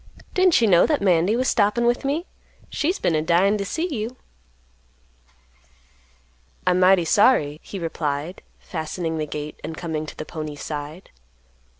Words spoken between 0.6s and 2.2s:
you know that Mandy was stoppin' with